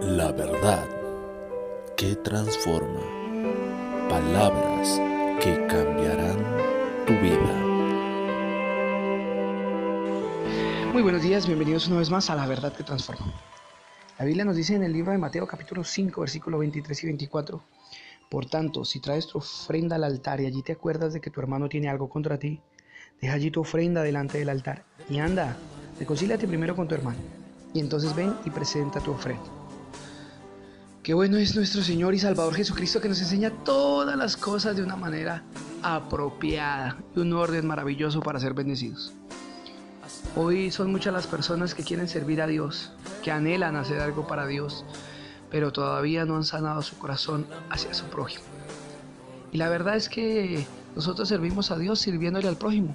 [0.00, 0.86] La verdad
[1.96, 3.00] que transforma.
[4.08, 5.00] Palabras
[5.42, 6.38] que cambiarán
[7.04, 7.54] tu vida.
[10.92, 13.32] Muy buenos días, bienvenidos una vez más a La verdad que transforma.
[14.18, 17.60] La Biblia nos dice en el libro de Mateo capítulo 5, versículos 23 y 24.
[18.30, 21.40] Por tanto, si traes tu ofrenda al altar y allí te acuerdas de que tu
[21.40, 22.60] hermano tiene algo contra ti,
[23.20, 25.56] deja allí tu ofrenda delante del altar y anda,
[25.98, 27.18] reconcíliate primero con tu hermano
[27.74, 29.67] y entonces ven y presenta tu ofrenda.
[31.02, 34.82] Qué bueno es nuestro Señor y Salvador Jesucristo que nos enseña todas las cosas de
[34.82, 35.42] una manera
[35.82, 39.14] apropiada y un orden maravilloso para ser bendecidos.
[40.36, 42.92] Hoy son muchas las personas que quieren servir a Dios,
[43.22, 44.84] que anhelan hacer algo para Dios,
[45.50, 48.44] pero todavía no han sanado su corazón hacia su prójimo.
[49.50, 52.94] Y la verdad es que nosotros servimos a Dios sirviéndole al prójimo.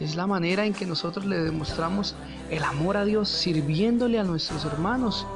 [0.00, 2.14] Es la manera en que nosotros le demostramos
[2.50, 5.26] el amor a Dios sirviéndole a nuestros hermanos.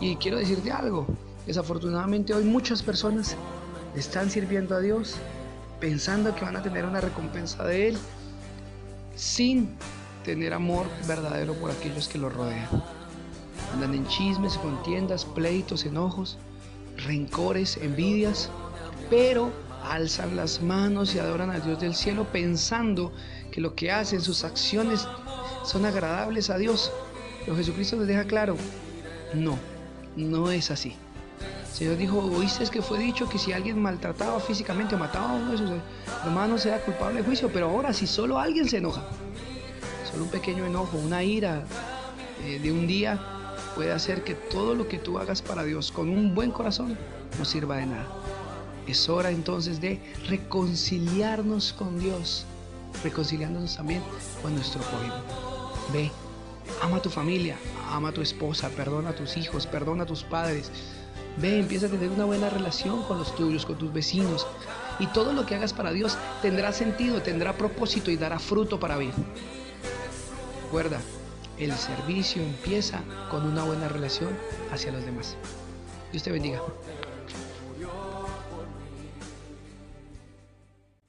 [0.00, 1.06] Y quiero decirte algo,
[1.46, 3.36] desafortunadamente hoy muchas personas
[3.96, 5.16] están sirviendo a Dios
[5.80, 7.98] pensando que van a tener una recompensa de Él
[9.16, 9.76] sin
[10.24, 12.68] tener amor verdadero por aquellos que lo rodean.
[13.72, 16.38] Andan en chismes, contiendas, pleitos, enojos,
[16.96, 18.50] rencores, envidias,
[19.08, 19.50] pero
[19.82, 23.12] alzan las manos y adoran al Dios del cielo pensando
[23.50, 25.06] que lo que hacen, sus acciones,
[25.64, 26.92] son agradables a Dios.
[27.44, 28.56] Pero Jesucristo les deja claro,
[29.34, 29.58] no,
[30.16, 30.94] no es así.
[31.72, 35.52] Señor dijo, oíste que fue dicho que si alguien maltrataba físicamente o mataba a uno
[35.52, 35.70] de sus
[36.24, 39.02] hermanos era culpable de juicio, pero ahora si solo alguien se enoja,
[40.10, 41.64] solo un pequeño enojo, una ira
[42.44, 43.18] eh, de un día
[43.74, 46.98] puede hacer que todo lo que tú hagas para Dios con un buen corazón
[47.38, 48.06] no sirva de nada.
[48.86, 52.44] Es hora entonces de reconciliarnos con Dios,
[53.04, 54.02] reconciliándonos también
[54.42, 55.14] con nuestro prójimo.
[55.92, 56.10] Ve,
[56.82, 57.56] ama a tu familia,
[57.90, 60.70] ama a tu esposa, perdona a tus hijos, perdona a tus padres.
[61.36, 64.46] Ve, empieza a tener una buena relación con los tuyos, con tus vecinos.
[64.98, 68.98] Y todo lo que hagas para Dios tendrá sentido, tendrá propósito y dará fruto para
[68.98, 69.12] bien.
[70.64, 71.00] Recuerda,
[71.58, 74.30] el servicio empieza con una buena relación
[74.72, 75.36] hacia los demás.
[76.12, 76.60] Dios te bendiga.